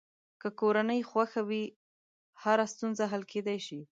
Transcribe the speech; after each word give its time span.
که 0.41 0.49
کورنۍ 0.59 1.01
خوښه 1.09 1.41
وي، 1.49 1.63
هره 2.41 2.65
ستونزه 2.73 3.03
حل 3.11 3.23
کېدلی 3.31 3.59
شي. 3.67 3.79